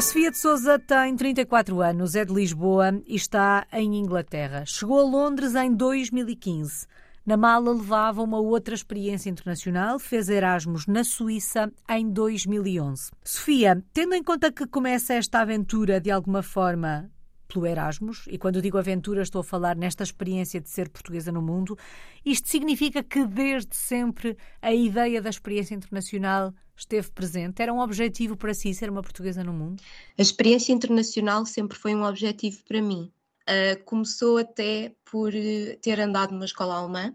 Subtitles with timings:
[0.00, 4.64] A Sofia de Souza tem 34 anos, é de Lisboa e está em Inglaterra.
[4.64, 6.86] Chegou a Londres em 2015.
[7.26, 13.10] Na mala levava uma outra experiência internacional, fez Erasmus na Suíça em 2011.
[13.22, 17.10] Sofia, tendo em conta que começa esta aventura de alguma forma
[17.52, 21.42] pelo Erasmus, e quando digo aventura estou a falar nesta experiência de ser portuguesa no
[21.42, 21.76] mundo,
[22.24, 27.60] isto significa que desde sempre a ideia da experiência internacional esteve presente?
[27.60, 29.82] Era um objetivo para si ser uma portuguesa no mundo?
[30.18, 33.12] A experiência internacional sempre foi um objetivo para mim.
[33.42, 37.12] Uh, começou até por eh, ter andado numa escola alemã,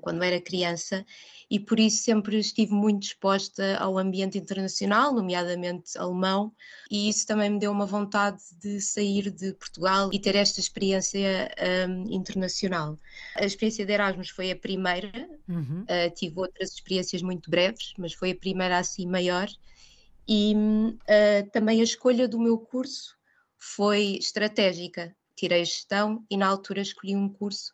[0.00, 1.04] quando era criança,
[1.50, 6.52] e por isso sempre estive muito disposta ao ambiente internacional, nomeadamente alemão,
[6.90, 11.50] e isso também me deu uma vontade de sair de Portugal e ter esta experiência
[11.88, 12.98] um, internacional.
[13.36, 15.12] A experiência de Erasmus foi a primeira,
[15.48, 15.82] uhum.
[15.82, 19.48] uh, tive outras experiências muito breves, mas foi a primeira assim maior,
[20.26, 23.14] e uh, também a escolha do meu curso
[23.58, 25.14] foi estratégica.
[25.36, 27.72] Tirei gestão e na altura escolhi um curso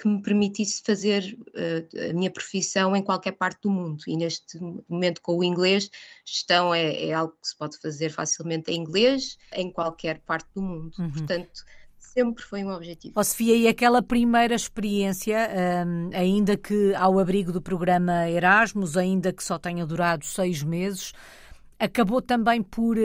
[0.00, 4.02] que me permitisse fazer uh, a minha profissão em qualquer parte do mundo.
[4.06, 5.90] E neste momento, com o inglês,
[6.24, 10.62] gestão é, é algo que se pode fazer facilmente em inglês, em qualquer parte do
[10.62, 10.94] mundo.
[10.98, 11.10] Uhum.
[11.10, 11.64] Portanto,
[11.98, 13.12] sempre foi um objetivo.
[13.14, 15.36] Oh, Sofia, e aquela primeira experiência,
[15.86, 21.12] um, ainda que ao abrigo do programa Erasmus, ainda que só tenha durado seis meses,
[21.78, 22.96] acabou também por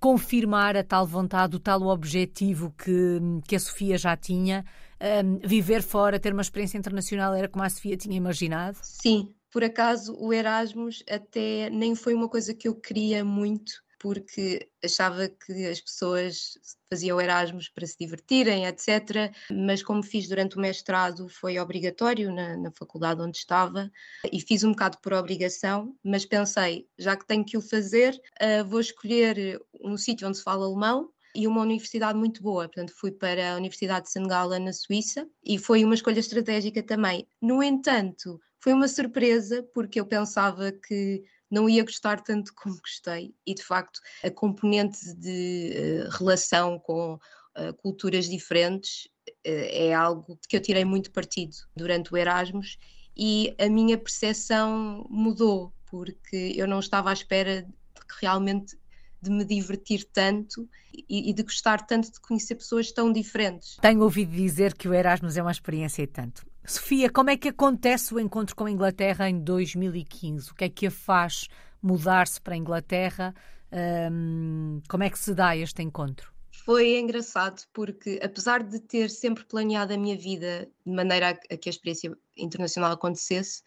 [0.00, 4.64] confirmar a tal vontade, o tal objetivo que, que a Sofia já tinha
[5.02, 8.78] um, viver fora, ter uma experiência internacional, era como a Sofia tinha imaginado?
[8.82, 14.68] Sim, por acaso o Erasmus até nem foi uma coisa que eu queria muito, porque
[14.84, 16.58] achava que as pessoas
[16.90, 19.32] faziam Erasmus para se divertirem, etc.
[19.50, 23.90] Mas como fiz durante o mestrado, foi obrigatório na, na, faculdade onde estava
[24.32, 28.64] e fiz um bocado por obrigação, mas pensei, já que tenho que o fazer, uh,
[28.64, 32.64] vou escolher um sítio onde se fala alemão e uma universidade muito boa.
[32.64, 37.26] Portanto, fui para a Universidade de Sengala, na Suíça, e foi uma escolha estratégica também.
[37.40, 43.34] No entanto, foi uma surpresa, porque eu pensava que não ia gostar tanto como gostei,
[43.46, 50.38] e de facto, a componente de uh, relação com uh, culturas diferentes uh, é algo
[50.48, 52.78] que eu tirei muito partido durante o Erasmus
[53.16, 57.72] e a minha percepção mudou, porque eu não estava à espera de
[58.20, 58.76] realmente
[59.22, 60.68] de me divertir tanto
[61.08, 63.76] e, e, de gostar tanto de conhecer pessoas tão diferentes.
[63.80, 66.44] Tenho ouvido dizer que o Erasmus é uma experiência e tanto.
[66.64, 70.50] Sofia, como é que acontece o encontro com a Inglaterra em 2015?
[70.50, 71.48] O que é que a faz
[71.80, 73.34] mudar-se para a Inglaterra?
[73.72, 76.32] Um, como é que se dá este encontro?
[76.64, 81.68] Foi engraçado porque, apesar de ter sempre planeado a minha vida de maneira a que
[81.68, 83.62] a experiência internacional acontecesse,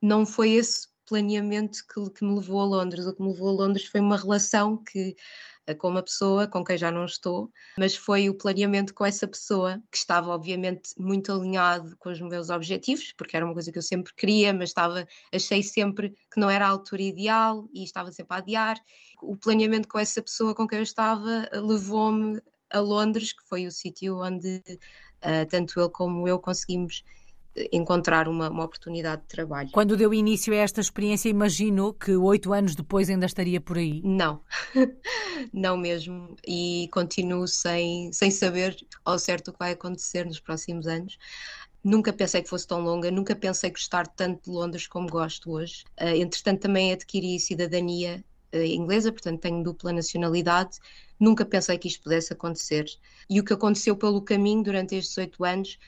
[0.00, 3.06] não foi esse planeamento que, que me levou a Londres.
[3.06, 5.16] O que me levou a Londres foi uma relação que
[5.66, 9.26] eh, com uma pessoa com quem já não estou, mas foi o planeamento com essa
[9.26, 13.78] pessoa que estava obviamente muito alinhado com os meus objetivos, porque era uma coisa que
[13.78, 18.12] eu sempre queria, mas estava achei sempre que não era a altura ideal e estava
[18.12, 18.76] sempre a adiar.
[19.22, 22.40] O planeamento com essa pessoa com quem eu estava eh, levou-me
[22.70, 27.02] a Londres, que foi o sítio onde uh, tanto ele como eu conseguimos
[27.72, 29.70] encontrar uma, uma oportunidade de trabalho.
[29.72, 34.00] Quando deu início a esta experiência, imaginou que oito anos depois ainda estaria por aí?
[34.04, 34.40] Não,
[35.52, 36.36] não mesmo.
[36.46, 41.18] E continuo sem, sem saber ao certo o que vai acontecer nos próximos anos.
[41.82, 45.84] Nunca pensei que fosse tão longa, nunca pensei gostar tanto de Londres como gosto hoje.
[46.00, 50.78] Uh, entretanto, também adquiri cidadania uh, inglesa, portanto tenho dupla nacionalidade.
[51.18, 52.86] Nunca pensei que isto pudesse acontecer.
[53.30, 55.78] E o que aconteceu pelo caminho durante estes oito anos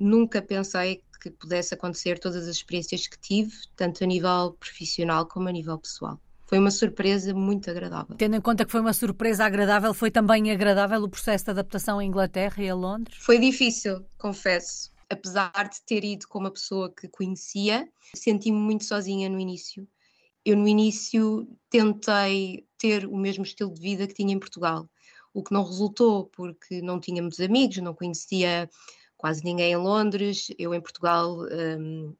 [0.00, 5.48] nunca pensei que pudesse acontecer todas as experiências que tive, tanto a nível profissional como
[5.48, 6.18] a nível pessoal.
[6.46, 8.16] Foi uma surpresa muito agradável.
[8.16, 12.00] Tendo em conta que foi uma surpresa agradável, foi também agradável o processo de adaptação
[12.00, 13.16] à Inglaterra e a Londres?
[13.20, 14.90] Foi difícil, confesso.
[15.08, 19.86] Apesar de ter ido com uma pessoa que conhecia, senti-me muito sozinha no início.
[20.44, 24.88] Eu, no início, tentei ter o mesmo estilo de vida que tinha em Portugal,
[25.32, 28.68] o que não resultou porque não tínhamos amigos, não conhecia
[29.20, 30.46] quase ninguém em Londres.
[30.58, 31.40] Eu em Portugal
[31.78, 32.16] um,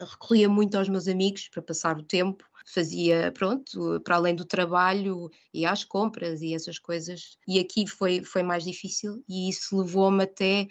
[0.00, 2.42] recorria muito aos meus amigos para passar o tempo.
[2.66, 7.36] Fazia, pronto, para além do trabalho, e às compras e essas coisas.
[7.46, 10.68] E aqui foi, foi mais difícil e isso levou-me até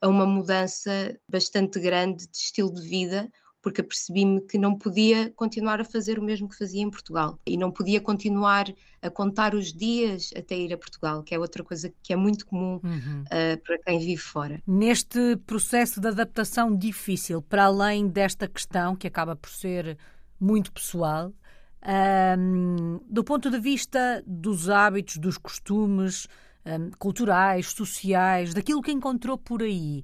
[0.00, 3.30] a uma mudança bastante grande de estilo de vida,
[3.66, 7.56] porque apercebi-me que não podia continuar a fazer o mesmo que fazia em Portugal e
[7.56, 8.72] não podia continuar
[9.02, 12.46] a contar os dias até ir a Portugal, que é outra coisa que é muito
[12.46, 13.24] comum uhum.
[13.24, 14.62] uh, para quem vive fora.
[14.64, 19.98] Neste processo de adaptação difícil, para além desta questão que acaba por ser
[20.38, 21.32] muito pessoal,
[21.88, 26.26] Um, do ponto de vista dos hábitos, dos costumes
[26.64, 30.02] um, culturais, sociais, daquilo que encontrou por aí,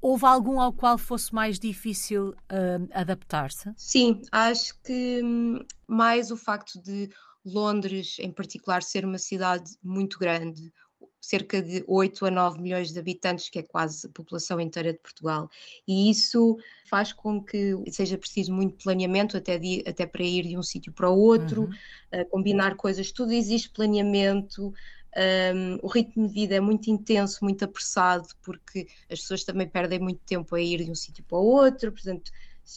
[0.00, 3.72] houve algum ao qual fosse mais difícil um, adaptar-se?
[3.76, 7.10] Sim, acho que hum, mais o facto de
[7.44, 10.72] Londres, em particular, ser uma cidade muito grande,
[11.20, 14.98] cerca de 8 a 9 milhões de habitantes, que é quase a população inteira de
[14.98, 15.50] Portugal.
[15.86, 16.56] E isso
[16.88, 20.92] faz com que seja preciso muito planeamento, até, de, até para ir de um sítio
[20.92, 22.20] para o outro, uhum.
[22.20, 24.72] uh, combinar coisas, tudo existe planeamento.
[25.16, 29.98] Um, o ritmo de vida é muito intenso, muito apressado, porque as pessoas também perdem
[29.98, 32.30] muito tempo a ir de um sítio para o outro, portanto,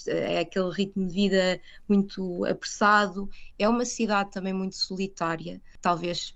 [0.07, 3.30] é aquele ritmo de vida muito apressado.
[3.59, 6.35] É uma cidade também muito solitária, talvez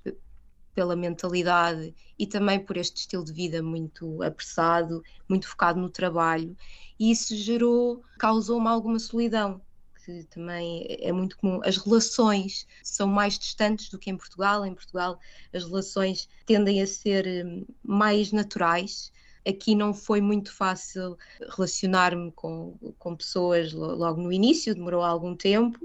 [0.75, 6.55] pela mentalidade e também por este estilo de vida muito apressado, muito focado no trabalho.
[6.99, 9.59] E isso gerou, causou-me alguma solidão,
[10.07, 11.59] que também é muito comum.
[11.65, 14.65] As relações são mais distantes do que em Portugal.
[14.65, 15.19] Em Portugal,
[15.54, 19.12] as relações tendem a ser hum, mais naturais.
[19.45, 21.18] Aqui não foi muito fácil
[21.57, 25.80] relacionar-me com, com pessoas logo no início, demorou algum tempo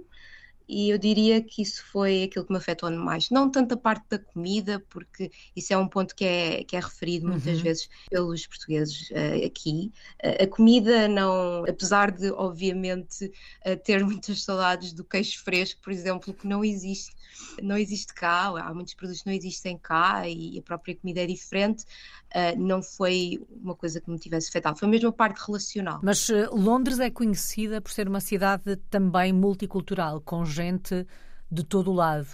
[0.73, 3.29] e eu diria que isso foi aquilo que me afetou mais.
[3.29, 6.81] Não tanto a parte da comida, porque isso é um ponto que é, que é
[6.81, 7.63] referido muitas uhum.
[7.63, 9.93] vezes pelos portugueses uh, aqui.
[10.25, 13.27] Uh, a comida não, apesar de obviamente
[13.67, 17.15] uh, ter muitas saudades do queijo fresco, por exemplo, que não existe,
[17.61, 21.27] não existe cá, há muitos produtos que não existem cá e a própria comida é
[21.27, 21.85] diferente,
[22.57, 26.01] não foi uma coisa que me tivesse afetado, foi mesmo a parte relacional.
[26.03, 31.07] Mas Londres é conhecida por ser uma cidade também multicultural, com gente
[31.51, 32.29] de todo o lado.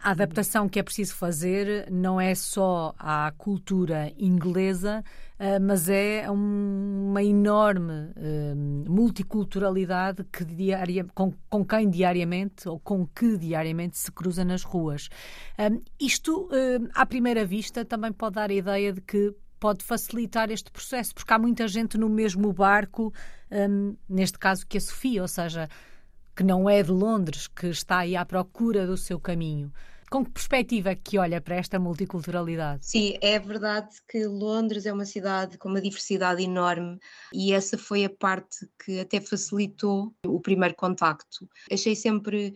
[0.00, 5.02] a adaptação que é preciso fazer não é só à cultura inglesa,
[5.40, 6.30] uh, mas é
[7.08, 10.44] uma enorme uh, multiculturalidade que
[11.14, 15.08] com, com, quem diariamente ou com que diariamente se cruza nas ruas.
[16.00, 16.48] isto,
[16.94, 21.32] à primeira vista, também pode dar a ideia de que pode facilitar este processo, porque
[21.32, 23.12] há muita gente no mesmo barco,
[24.08, 25.68] neste caso que a Sofia, ou seja,
[26.36, 29.72] que não é de Londres, que está aí à procura do seu caminho.
[30.10, 32.86] Com que perspectiva é que olha para esta multiculturalidade?
[32.86, 36.98] Sim, é verdade que Londres é uma cidade com uma diversidade enorme
[37.32, 41.48] e essa foi a parte que até facilitou o primeiro contacto.
[41.70, 42.54] Achei sempre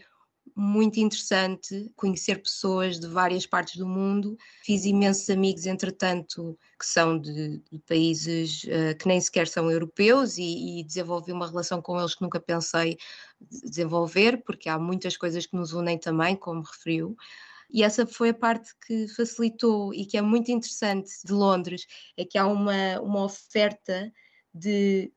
[0.54, 4.36] muito interessante conhecer pessoas de várias partes do mundo.
[4.64, 10.38] Fiz imensos amigos, entretanto, que são de, de países uh, que nem sequer são europeus
[10.38, 12.98] e, e, desenvolvi uma relação com eles que nunca pensei
[13.40, 17.16] desenvolver, porque há muitas coisas que nos unem também, como referiu.
[17.70, 22.24] E essa foi a parte que facilitou e que é muito interessante de Londres, é
[22.24, 24.12] que há uma, uma oferta
[24.54, 25.10] de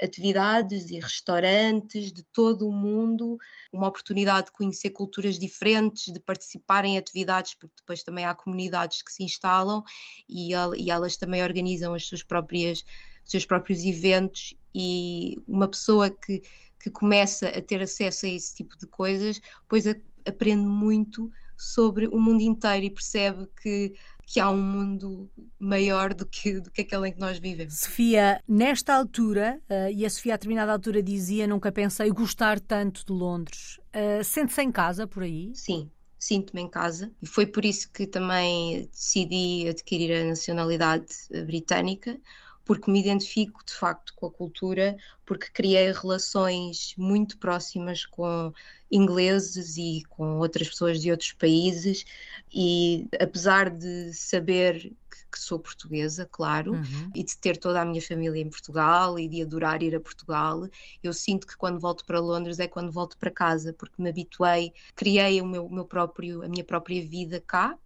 [0.00, 3.38] atividades e restaurantes de todo o mundo,
[3.72, 9.02] uma oportunidade de conhecer culturas diferentes, de participar em atividades, porque depois também há comunidades
[9.02, 9.82] que se instalam
[10.28, 12.84] e, e elas também organizam as suas próprias,
[13.24, 14.54] os seus próprios eventos.
[14.74, 16.42] E uma pessoa que,
[16.78, 19.84] que começa a ter acesso a esse tipo de coisas, depois
[20.26, 21.30] aprende muito
[21.62, 23.94] sobre o mundo inteiro e percebe que
[24.32, 27.80] que há um mundo maior do que, do que aquele em que nós vivemos.
[27.80, 33.04] Sofia, nesta altura, uh, e a Sofia a determinada altura dizia, nunca pensei gostar tanto
[33.04, 35.50] de Londres, uh, sente-se em casa por aí?
[35.54, 41.12] Sim, sinto-me em casa e foi por isso que também decidi adquirir a nacionalidade
[41.44, 42.18] britânica,
[42.64, 48.52] porque me identifico de facto com a cultura, porque criei relações muito próximas com
[48.90, 52.04] ingleses e com outras pessoas de outros países,
[52.52, 57.10] e apesar de saber que, sou portuguesa, claro, uhum.
[57.14, 60.68] e de ter toda a minha família em Portugal e de adorar ir a Portugal,
[61.02, 64.74] eu sinto que quando volto para Londres é quando volto para casa, porque me habituei,
[64.94, 67.78] criei o meu, meu próprio, a minha própria vida cá,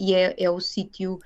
[0.00, 1.20] e é, é o sítio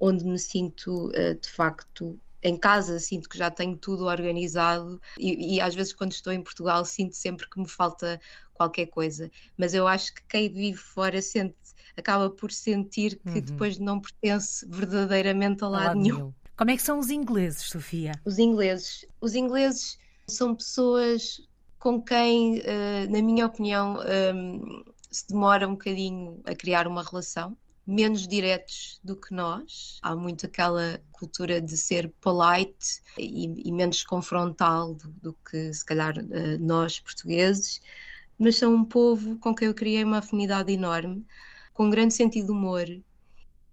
[0.00, 5.56] onde me sinto uh, de facto em casa sinto que já tenho tudo organizado e,
[5.56, 8.20] e, às vezes quando estou em Portugal sinto sempre que me falta
[8.52, 11.56] qualquer coisa, mas eu acho que quem vive fora sente,
[11.96, 13.40] acaba por sentir que uhum.
[13.40, 16.32] depois não pertence verdadeiramente a lado, lado nenhum.
[16.56, 18.12] Como é que são os ingleses, Sofia?
[18.24, 21.40] Os ingleses, os ingleses são pessoas
[21.78, 23.98] com quem, uh, na minha opinião,
[24.34, 29.98] um, se demora um bocadinho a criar uma relação menos diretos do que nós.
[30.02, 35.84] Há muito aquela cultura de ser polite e, e menos confrontal do, do, que, se
[35.84, 37.80] calhar, eh, nós portugueses.
[38.38, 41.26] Mas são um povo com quem eu criei uma afinidade enorme,
[41.74, 42.86] com um grande sentido de humor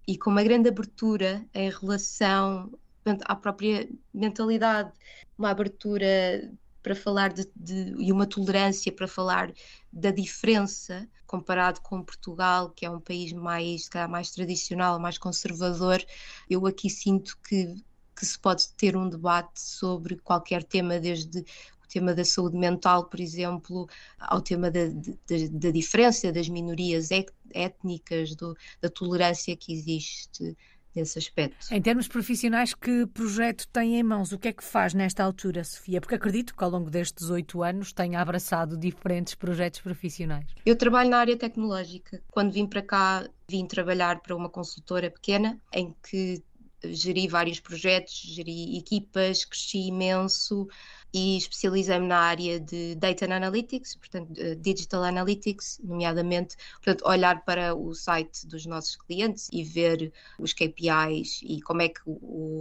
[0.06, 2.70] e com uma grande abertura em relação
[3.02, 4.92] portanto, à própria mentalidade,
[5.38, 9.52] uma abertura para falar de, de, e uma tolerância para falar
[9.92, 16.04] da diferença comparado com Portugal, que é um país mais, mais tradicional, mais conservador.
[16.48, 17.76] Eu aqui sinto que,
[18.18, 23.04] que se pode ter um debate sobre qualquer tema, desde o tema da saúde mental,
[23.04, 27.10] por exemplo, ao tema da, da, da diferença das minorias
[27.54, 30.56] étnicas, do, da tolerância que existe
[30.94, 31.72] nesse aspecto.
[31.72, 34.32] Em termos profissionais, que projeto tem em mãos?
[34.32, 36.00] O que é que faz nesta altura, Sofia?
[36.00, 40.46] Porque acredito que ao longo destes oito anos tenha abraçado diferentes projetos profissionais.
[40.64, 42.22] Eu trabalho na área tecnológica.
[42.30, 46.42] Quando vim para cá, vim trabalhar para uma consultora pequena, em que
[46.84, 50.68] geri vários projetos, geri equipas, cresci imenso
[51.12, 57.94] e especializei-me na área de Data Analytics, portanto, Digital Analytics, nomeadamente, portanto, olhar para o
[57.94, 62.12] site dos nossos clientes e ver os KPIs e como é que o,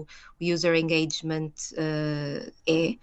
[0.01, 0.05] o
[0.41, 2.97] user engagement uh, é.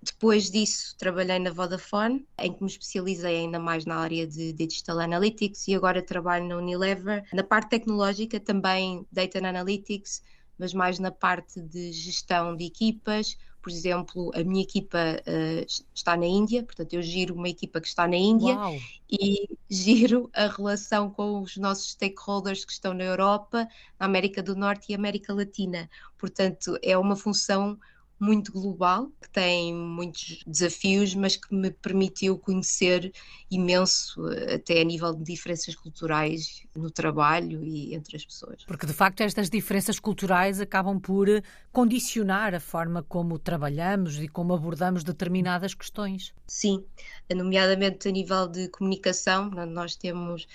[0.00, 5.00] Depois disso, trabalhei na Vodafone, em que me especializei ainda mais na área de Digital
[5.00, 7.24] Analytics e agora trabalho na Unilever.
[7.32, 10.22] Na parte tecnológica, também Data Analytics,
[10.58, 16.16] mas mais na parte de gestão de equipas, por exemplo, a minha equipa uh, está
[16.16, 18.76] na Índia, portanto, eu giro uma equipa que está na Índia Uau.
[19.10, 24.56] e giro a relação com os nossos stakeholders que estão na Europa, na América do
[24.56, 25.90] Norte e América Latina.
[26.16, 27.78] Portanto, é uma função
[28.20, 33.12] muito global, que tem muitos desafios, mas que me permitiu conhecer
[33.50, 38.64] imenso, até a nível de diferenças culturais no trabalho e entre as pessoas.
[38.64, 41.26] Porque, de facto, estas diferenças culturais acabam por
[41.72, 46.34] condicionar a forma como trabalhamos e como abordamos determinadas questões.
[46.46, 46.84] Sim,
[47.34, 50.46] nomeadamente a nível de comunicação, nós temos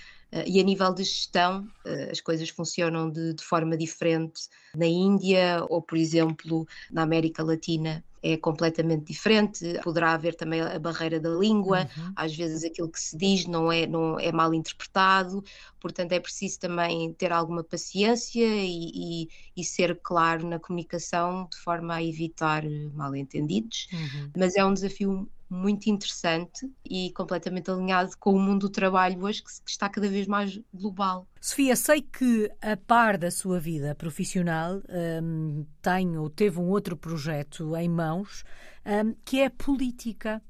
[0.46, 5.64] e a nível de gestão, uh, as coisas funcionam de, de, forma diferente na Índia
[5.70, 8.04] ou, por exemplo, na América Latina.
[8.26, 9.80] É completamente diferente.
[9.84, 11.90] Poderá haver também a barreira da língua.
[11.98, 12.14] Uhum.
[12.16, 15.44] Às vezes aquilo que se diz não é, não é mal interpretado.
[15.78, 21.58] Portanto, é preciso também ter alguma paciência e, e, e ser claro na comunicação de
[21.58, 22.64] forma a evitar
[22.94, 23.90] mal entendidos.
[23.92, 24.32] Uhum.
[24.38, 29.44] Mas é um desafio muito interessante e completamente alinhado com o mundo do trabalho hoje,
[29.44, 31.28] que está cada vez mais global.
[31.40, 34.82] Sofia, sei que a par da sua vida profissional
[35.22, 38.44] um, tem ou teve um outro projeto em mãos,
[38.86, 40.42] um, que é a política.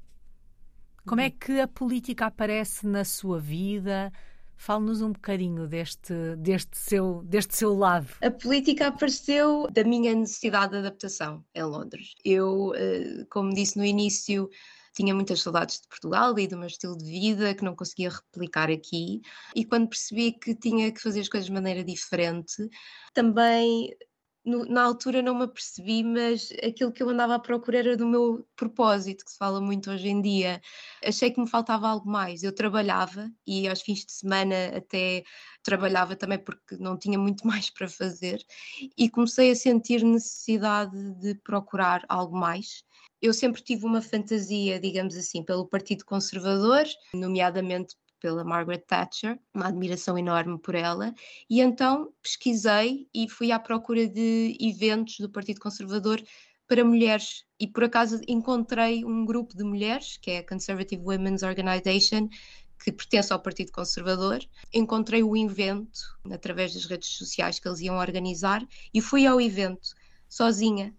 [1.06, 4.10] Como é que a política aparece na sua vida?
[4.56, 8.08] Fale-nos um bocadinho deste, deste, seu, deste seu lado.
[8.22, 12.14] A política apareceu da minha necessidade de adaptação em Londres.
[12.24, 14.48] Eu, eh, como disse no início,
[14.94, 18.70] tinha muitas saudades de Portugal e do meu estilo de vida que não conseguia replicar
[18.70, 19.20] aqui.
[19.54, 22.68] E quando percebi que tinha que fazer as coisas de maneira diferente,
[23.12, 23.94] também
[24.44, 28.06] no, na altura não me apercebi, mas aquilo que eu andava a procurar era do
[28.06, 30.60] meu propósito, que se fala muito hoje em dia.
[31.02, 32.42] Achei que me faltava algo mais.
[32.42, 35.24] Eu trabalhava e aos fins de semana até
[35.62, 38.44] trabalhava também porque não tinha muito mais para fazer
[38.98, 42.84] e comecei a sentir necessidade de procurar algo mais
[43.24, 49.68] eu sempre tive uma fantasia, digamos assim, pelo Partido Conservador, nomeadamente pela Margaret Thatcher, uma
[49.68, 51.14] admiração enorme por ela,
[51.48, 56.22] e então pesquisei e fui à procura de eventos do Partido Conservador
[56.68, 61.42] para mulheres e por acaso encontrei um grupo de mulheres, que é a Conservative Women's
[61.42, 62.28] Organization,
[62.82, 64.40] que pertence ao Partido Conservador.
[64.70, 68.62] Encontrei o evento através das redes sociais que eles iam organizar
[68.92, 69.94] e fui ao evento
[70.28, 70.94] sozinha.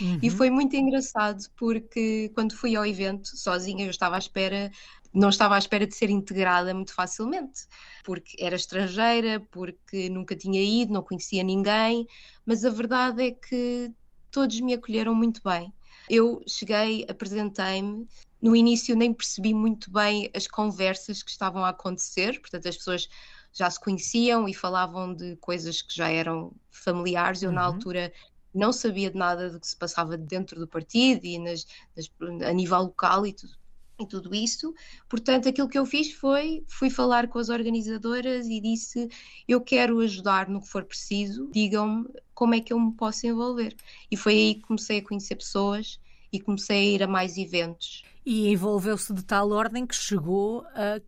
[0.00, 0.18] Uhum.
[0.22, 4.70] E foi muito engraçado porque quando fui ao evento sozinha, eu estava à espera,
[5.12, 7.66] não estava à espera de ser integrada muito facilmente,
[8.04, 12.06] porque era estrangeira, porque nunca tinha ido, não conhecia ninguém,
[12.44, 13.90] mas a verdade é que
[14.30, 15.72] todos me acolheram muito bem.
[16.10, 18.06] Eu cheguei, apresentei-me,
[18.42, 23.08] no início nem percebi muito bem as conversas que estavam a acontecer, portanto as pessoas
[23.54, 27.42] já se conheciam e falavam de coisas que já eram familiares.
[27.42, 27.54] Eu, uhum.
[27.54, 28.12] na altura,
[28.54, 32.10] não sabia de nada do que se passava dentro do partido e nas, nas,
[32.42, 33.54] a nível local e tudo,
[33.98, 34.74] e tudo isso.
[35.08, 39.08] Portanto, aquilo que eu fiz foi fui falar com as organizadoras e disse:
[39.48, 43.74] Eu quero ajudar no que for preciso, digam-me como é que eu me posso envolver.
[44.10, 46.00] E foi aí que comecei a conhecer pessoas
[46.32, 48.02] e comecei a ir a mais eventos.
[48.26, 51.00] E envolveu-se de tal ordem que chegou a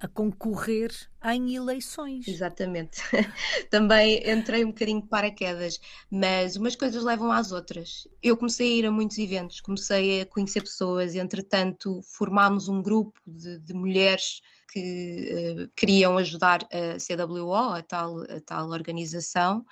[0.00, 0.92] a concorrer
[1.24, 2.28] em eleições.
[2.28, 3.00] Exatamente.
[3.70, 8.06] Também entrei um bocadinho de paraquedas, mas umas coisas levam às outras.
[8.22, 13.20] Eu comecei a ir a muitos eventos, comecei a conhecer pessoas, entretanto formámos um grupo
[13.26, 14.40] de, de mulheres
[14.72, 19.64] que uh, queriam ajudar a CWO, a tal, a tal organização,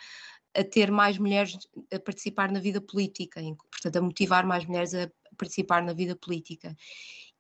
[0.54, 1.56] a ter mais mulheres
[1.92, 3.40] a participar na vida política,
[3.70, 6.74] portanto, a motivar mais mulheres a participar na vida política.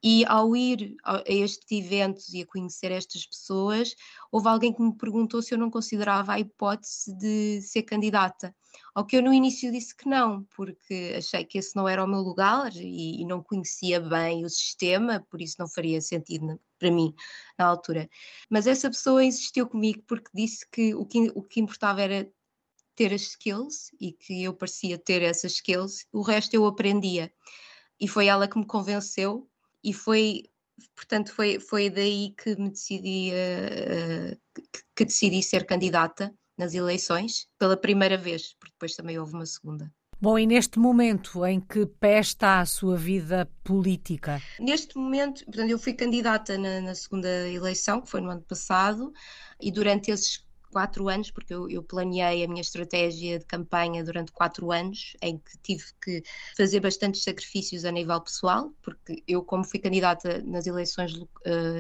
[0.02, 3.94] E ao ir a estes eventos e a conhecer estas pessoas,
[4.30, 8.54] houve alguém que me perguntou se eu não considerava a hipótese de ser candidata.
[8.94, 12.08] Ao que eu no início disse que não, porque achei que esse não era o
[12.08, 16.90] meu lugar e, e não conhecia bem o sistema, por isso não faria sentido para
[16.90, 17.14] mim
[17.58, 18.08] na altura.
[18.50, 22.30] Mas essa pessoa insistiu comigo porque disse que o que, o que importava era
[22.94, 27.32] ter as skills e que eu parecia ter essas skills, o resto eu aprendia.
[28.00, 29.48] E foi ela que me convenceu
[29.86, 30.42] e foi
[30.94, 37.48] portanto foi, foi daí que me decidi uh, que, que, decidi ser candidata nas eleições
[37.58, 39.90] pela primeira vez, porque depois também houve uma segunda.
[40.18, 44.40] Bom, e neste momento em que pé está a sua vida política?
[44.58, 49.12] Neste momento, portanto, eu fui candidata na, na segunda eleição, que foi no ano passado,
[49.60, 50.45] e durante esses
[50.76, 55.38] quatro anos, porque eu, eu, planeei a minha estratégia de campanha durante quatro anos, em
[55.38, 56.22] que tive que
[56.54, 61.26] fazer bastantes sacrifícios a nível pessoal, porque eu, como fui candidata nas eleições uh,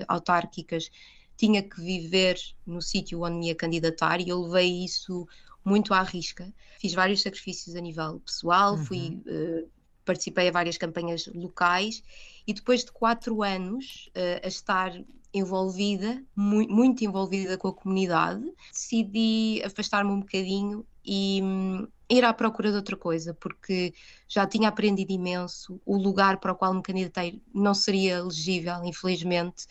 [0.08, 0.90] autárquicas,
[1.36, 5.28] tinha que viver no sítio onde me ia candidatar e eu levei isso
[5.62, 6.50] muito à risca.
[6.80, 8.84] Fiz vários sacrifícios a nível pessoal, uhum.
[8.86, 9.22] fui.
[9.26, 9.68] Uh,
[10.06, 12.02] participei a várias campanhas locais
[12.46, 14.92] e depois de quatro anos uh, a estar
[15.38, 22.32] envolvida, muito, muito envolvida com a comunidade, decidi afastar-me um bocadinho e hum, ir à
[22.32, 23.94] procura de outra coisa, porque
[24.28, 25.80] já tinha aprendido imenso.
[25.84, 29.66] O lugar para o qual me candidatei não seria elegível, infelizmente,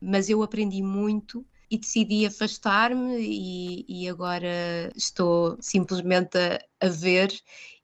[0.00, 7.32] mas eu aprendi muito e decidi afastar-me e, e, agora estou simplesmente a, a ver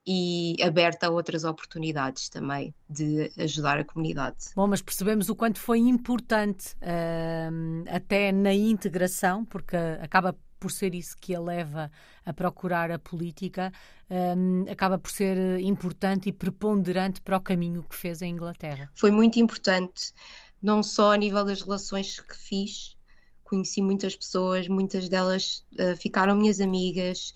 [0.05, 4.37] e aberta a outras oportunidades também de ajudar a comunidade.
[4.55, 10.93] Bom, mas percebemos o quanto foi importante uh, até na integração, porque acaba por ser
[10.93, 11.91] isso que a leva
[12.23, 13.73] a procurar a política,
[14.09, 18.89] um, acaba por ser importante e preponderante para o caminho que fez em Inglaterra.
[18.93, 20.13] Foi muito importante,
[20.61, 22.95] não só a nível das relações que fiz,
[23.43, 27.33] conheci muitas pessoas, muitas delas uh, ficaram minhas amigas,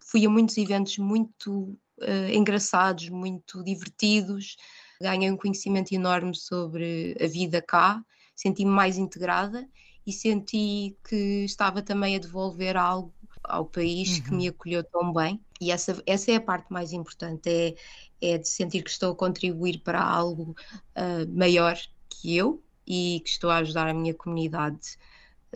[0.00, 4.56] fui a muitos eventos muito uh, engraçados, muito divertidos.
[5.00, 8.02] Ganhei um conhecimento enorme sobre a vida cá,
[8.34, 9.66] senti-me mais integrada
[10.06, 14.22] e senti que estava também a devolver algo ao país uhum.
[14.24, 15.40] que me acolheu tão bem.
[15.60, 17.74] E essa, essa é a parte mais importante, é,
[18.20, 20.54] é de sentir que estou a contribuir para algo
[20.96, 24.98] uh, maior que eu e que estou a ajudar a minha comunidade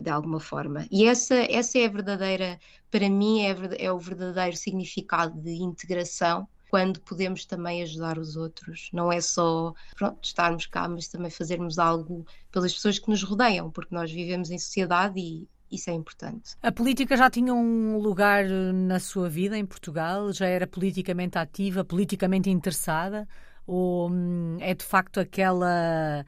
[0.01, 0.85] de alguma forma.
[0.91, 2.59] E essa, essa é a verdadeira,
[2.95, 8.89] para mim, é, é o verdadeiro significado de integração quando podemos também ajudar os outros.
[8.93, 13.69] Não é só pronto, estarmos cá, mas também fazermos algo pelas pessoas que nos rodeiam,
[13.69, 16.55] porque nós vivemos em sociedade e isso é importante.
[16.63, 20.31] A política já tinha um lugar na sua vida em Portugal?
[20.31, 23.27] Já era politicamente ativa, politicamente interessada?
[23.67, 26.25] Ou hum, é de facto aquela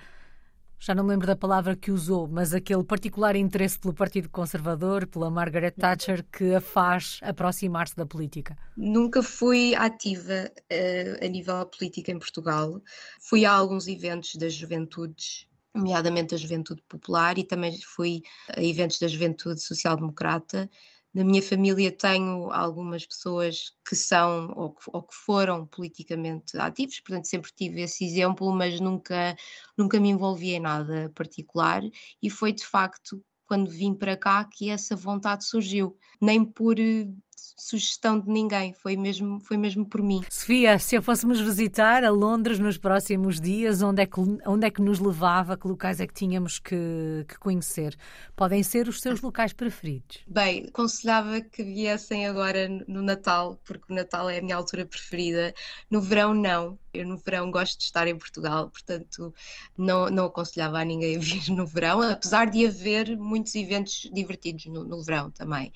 [0.80, 5.08] já não me lembro da palavra que usou, mas aquele particular interesse pelo Partido Conservador,
[5.08, 8.56] pela Margaret Thatcher, que a faz aproximar-se da política?
[8.76, 12.82] Nunca fui ativa uh, a nível política em Portugal.
[13.20, 18.22] Fui a alguns eventos das juventudes, nomeadamente da Juventude Popular, e também fui
[18.56, 20.70] a eventos da Juventude Social Democrata
[21.14, 27.00] na minha família tenho algumas pessoas que são ou que, ou que, foram politicamente ativos,
[27.00, 29.36] portanto sempre tive esse exemplo, mas nunca,
[29.78, 31.82] nunca me envolvi em nada particular.
[32.22, 37.08] E foi de facto quando vim para cá que essa vontade surgiu, nem por eh,
[37.56, 40.22] sugestão de ninguém, foi mesmo, foi mesmo por mim.
[40.30, 44.72] Sofia, se eu fôssemos visitar a Londres nos próximos dias, onde é que, onde é
[44.72, 45.58] que nos levava?
[45.58, 47.96] Que locais é que tínhamos que, que conhecer?
[48.36, 50.20] Podem ser os seus locais preferidos?
[50.28, 55.54] Bem, aconselhava que viessem agora no Natal, porque o Natal é a minha altura preferida.
[55.90, 56.78] No verão, não.
[56.98, 59.34] Eu no verão gosto de estar em Portugal, portanto
[59.78, 64.66] não, não aconselhava a ninguém a vir no verão, apesar de haver muitos eventos divertidos
[64.66, 65.72] no, no verão também.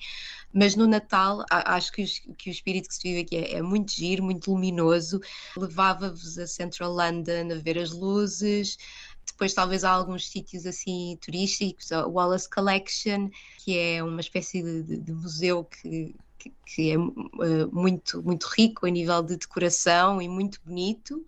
[0.52, 2.04] Mas no Natal, acho que,
[2.36, 5.20] que o espírito que se vive aqui é, é muito giro, muito luminoso.
[5.56, 8.76] Levava-vos a Central London a ver as luzes.
[9.26, 13.30] Depois, talvez, há alguns sítios assim turísticos, a Wallace Collection,
[13.64, 16.14] que é uma espécie de, de, de museu que,
[16.66, 21.24] que, é uh, muito, muito rico a nível de decoração e muito bonito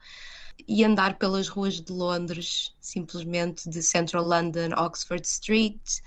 [0.67, 6.01] e andar pelas ruas de Londres, simplesmente de Central London, Oxford Street.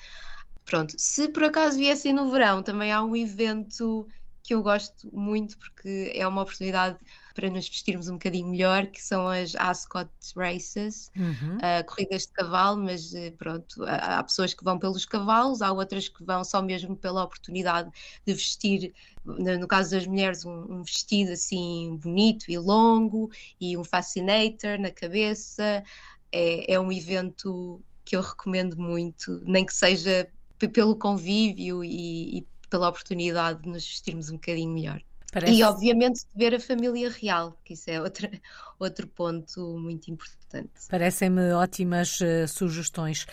[0.66, 4.08] Pronto, se por acaso viessem no verão, também há um evento
[4.44, 6.98] que eu gosto muito porque é uma oportunidade
[7.38, 11.58] para nos vestirmos um bocadinho melhor, que são as Ascot Races, uhum.
[11.58, 16.10] uh, corridas de cavalo, mas uh, pronto, há, pessoas que vão pelos cavalos, há outras
[16.10, 17.92] que vão só mesmo pela oportunidade
[18.26, 18.92] de vestir,
[19.24, 23.30] no, no caso das mulheres, um, um, vestido assim bonito e longo
[23.62, 25.84] e um fascinator na cabeça.
[26.32, 30.28] É, é um evento que eu recomendo muito, nem que seja
[30.74, 35.02] pelo convívio e, e pela oportunidade de nos vestirmos um bocadinho melhor.
[35.32, 35.54] Parece...
[35.54, 38.32] E, obviamente, ver a família real, que isso é outra,
[38.80, 40.72] outro ponto muito importante.
[40.90, 43.26] Parecem-me ótimas uh, sugestões.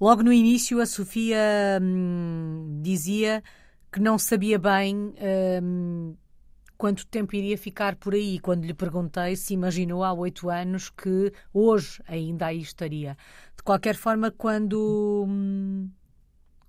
[0.00, 1.38] Logo no início, a Sofia
[1.80, 3.42] hum, dizia
[3.92, 5.14] que não sabia bem
[5.62, 6.16] hum,
[6.76, 8.40] quanto tempo iria ficar por aí.
[8.40, 13.16] Quando lhe perguntei se imaginou há oito anos que hoje ainda aí estaria.
[13.56, 15.88] De qualquer forma, quando, hum,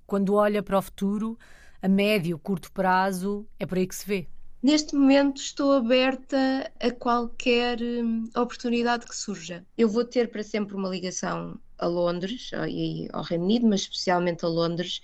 [0.06, 1.40] quando olha para o futuro,
[1.82, 4.28] a médio, curto prazo, é por aí que se vê.
[4.64, 9.66] Neste momento estou aberta a qualquer hum, oportunidade que surja.
[9.78, 14.46] Eu vou ter para sempre uma ligação a Londres e ao Reino Unido, mas especialmente
[14.46, 15.02] a Londres,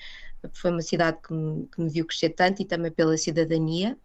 [0.53, 3.97] foi uma cidade que me, que me viu crescer tanto e também pela cidadania.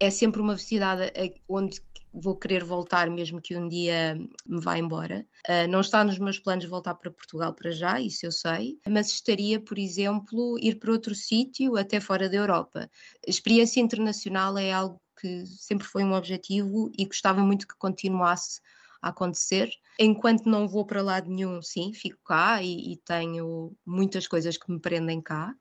[0.00, 1.12] É sempre uma cidade
[1.48, 1.80] onde
[2.12, 4.14] vou querer voltar mesmo que um dia
[4.46, 5.26] me vá embora.
[5.48, 9.08] Uh, não está nos meus planos voltar para Portugal para já, isso eu sei, mas
[9.08, 12.90] estaria, por exemplo, ir para outro sítio, até fora da Europa.
[13.26, 18.60] Experiência internacional é algo que sempre foi um objetivo e gostava muito que continuasse
[19.00, 19.70] a acontecer.
[19.98, 24.70] Enquanto não vou para lado nenhum, sim, fico cá e, e tenho muitas coisas que
[24.70, 25.54] me prendem cá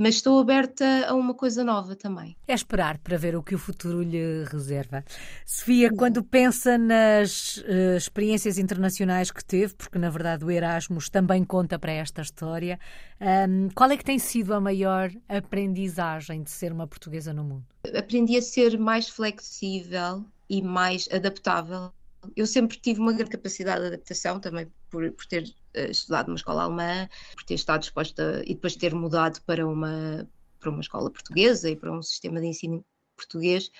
[0.00, 2.34] mas estou aberta a uma coisa nova também.
[2.48, 5.04] É esperar para ver o que o futuro lhe reserva.
[5.44, 11.44] Sofia, quando pensa nas uh, experiências internacionais que teve, porque na verdade o Erasmus também
[11.44, 12.80] conta para esta história,
[13.20, 17.66] um, qual é que tem sido a maior aprendizagem de ser uma portuguesa no mundo?
[17.94, 21.92] Aprendi a ser mais flexível e mais adaptável
[22.36, 26.64] eu sempre tive uma grande capacidade de adaptação também por, por ter estudado numa escola
[26.64, 30.28] alemã, por ter estado disposta e depois ter mudado para uma,
[30.58, 32.84] para uma escola portuguesa e para um sistema de ensino
[33.16, 33.70] português,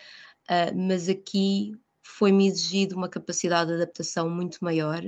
[0.48, 1.72] uh, mas aqui
[2.02, 5.02] foi-me exigido uma capacidade de adaptação muito maior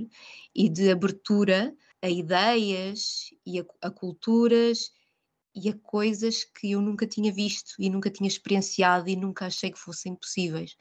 [0.54, 4.92] e de abertura a ideias e a, a culturas
[5.54, 9.70] e a coisas que eu nunca tinha visto e nunca tinha experienciado e nunca achei
[9.70, 10.76] que fossem possíveis.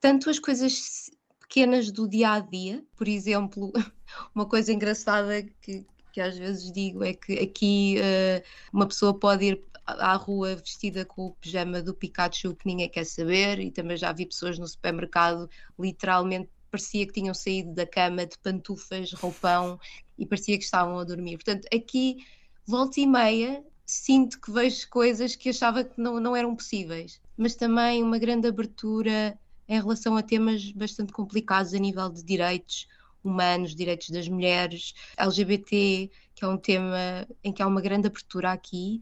[0.00, 1.10] Tanto as coisas
[1.44, 2.82] pequenas do dia a dia.
[2.96, 3.72] Por exemplo,
[4.34, 9.44] uma coisa engraçada que, que às vezes digo é que aqui uh, uma pessoa pode
[9.44, 13.96] ir à rua vestida com o pijama do Pikachu que ninguém quer saber, e também
[13.96, 19.78] já vi pessoas no supermercado literalmente parecia que tinham saído da cama de pantufas, roupão
[20.18, 21.36] e parecia que estavam a dormir.
[21.36, 22.26] Portanto, aqui,
[22.66, 27.54] volta e meia, sinto que vejo coisas que achava que não, não eram possíveis, mas
[27.54, 32.86] também uma grande abertura em relação a temas bastante complicados a nível de direitos
[33.22, 38.52] humanos, direitos das mulheres, LGBT, que é um tema em que há uma grande abertura
[38.52, 39.00] aqui,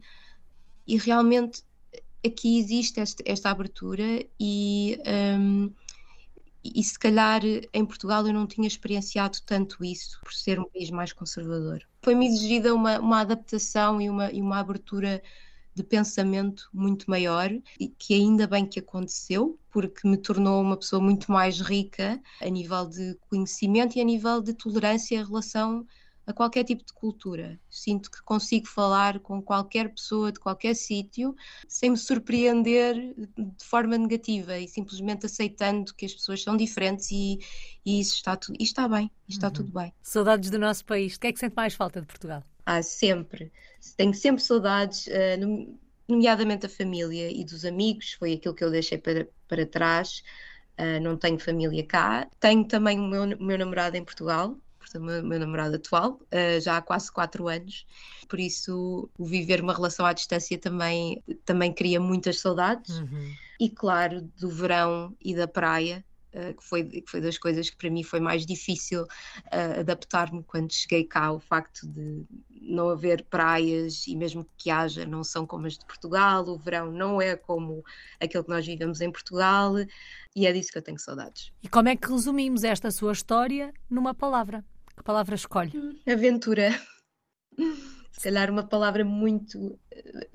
[0.87, 1.63] e realmente
[2.25, 4.97] aqui existe esta, esta abertura e,
[5.37, 5.71] um,
[6.63, 7.41] e se calhar
[7.73, 11.81] em Portugal eu não tinha experienciado tanto isso por ser um país mais conservador.
[12.01, 15.21] Foi-me exigida uma, uma adaptação e uma, e uma abertura
[15.75, 21.01] de pensamento muito maior e que ainda bem que aconteceu, porque me tornou uma pessoa
[21.01, 25.85] muito mais rica a nível de conhecimento e a nível de tolerância em relação
[26.25, 27.59] a qualquer tipo de cultura.
[27.69, 31.35] Sinto que consigo falar com qualquer pessoa de qualquer sítio
[31.67, 32.95] sem me surpreender
[33.37, 37.39] de forma negativa e simplesmente aceitando que as pessoas são diferentes e,
[37.85, 39.53] e isso está, tu, e está bem, está uhum.
[39.53, 39.93] tudo bem.
[40.01, 41.15] Saudades do nosso país.
[41.15, 42.43] O que é que sente mais falta de Portugal?
[42.65, 43.51] Ah, sempre.
[43.97, 48.97] Tenho sempre saudades, uh, nomeadamente da família e dos amigos, foi aquilo que eu deixei
[48.97, 50.23] para, para trás.
[50.79, 52.27] Uh, não tenho família cá.
[52.39, 56.13] Tenho também o meu, o meu namorado em Portugal, portanto, o meu, meu namorado atual,
[56.13, 57.85] uh, já há quase quatro anos.
[58.27, 62.97] Por isso, o viver uma relação à distância também, também cria muitas saudades.
[62.99, 63.33] Uhum.
[63.59, 67.77] E, claro, do verão e da praia, uh, que, foi, que foi das coisas que
[67.77, 72.25] para mim foi mais difícil uh, adaptar-me quando cheguei cá, o facto de
[72.63, 76.91] não haver praias e mesmo que haja, não são como as de Portugal, o verão
[76.91, 77.83] não é como
[78.19, 79.73] aquele que nós vivemos em Portugal
[80.35, 81.51] e é disso que eu tenho saudades.
[81.61, 84.63] E como é que resumimos esta sua história numa palavra?
[84.95, 85.71] Que palavra escolhe?
[86.07, 86.69] Aventura.
[88.11, 89.79] Se calhar uma palavra muito,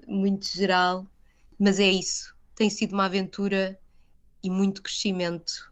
[0.06, 1.06] muito geral,
[1.58, 2.34] mas é isso.
[2.54, 3.78] Tem sido uma aventura
[4.42, 5.68] e muito crescimento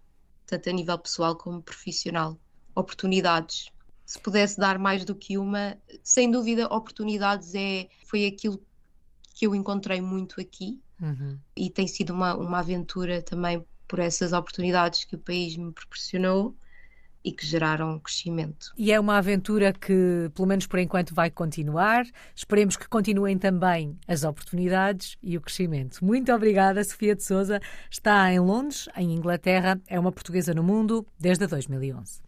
[0.46, 2.38] tanto a nível pessoal como profissional.
[2.74, 3.68] Oportunidades.
[4.06, 8.62] Se pudesse dar mais do que uma, sem dúvida, oportunidades é, foi aquilo
[9.34, 10.80] que eu encontrei muito aqui.
[10.98, 11.38] uhum.
[11.54, 16.56] e tem sido uma, uma aventura também por essas oportunidades que o país me proporcionou
[17.26, 18.72] e que geraram crescimento.
[18.78, 22.06] E é uma aventura que, pelo menos por enquanto, vai continuar.
[22.36, 26.04] Esperemos que continuem também as oportunidades e o crescimento.
[26.04, 27.60] Muito obrigada, Sofia de Souza.
[27.90, 29.80] Está em Londres, em Inglaterra.
[29.88, 32.20] É uma portuguesa no mundo desde 2011.